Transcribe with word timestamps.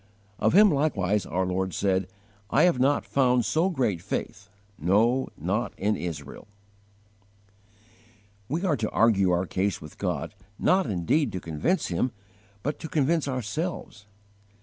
Of 0.39 0.53
him 0.53 0.71
likewise 0.71 1.27
our 1.27 1.45
Lord 1.45 1.75
said: 1.75 2.07
"I 2.49 2.63
have 2.63 2.79
not 2.79 3.05
found 3.05 3.45
so 3.45 3.69
great 3.69 4.01
faith, 4.01 4.49
no, 4.79 5.27
not 5.37 5.73
in 5.77 5.95
Israel!" 5.95 6.47
* 6.47 6.47
Matt. 6.47 7.83
viii. 7.83 8.27
8. 8.31 8.33
We 8.49 8.65
are 8.65 8.77
to 8.77 8.89
argue 8.89 9.29
our 9.29 9.45
case 9.45 9.79
with 9.79 9.99
God, 9.99 10.33
not 10.57 10.87
indeed 10.87 11.31
to 11.33 11.39
convince 11.39 11.89
Him, 11.89 12.11
but 12.63 12.79
to 12.79 12.89
convince 12.89 13.27
_ourselves. 13.27 14.05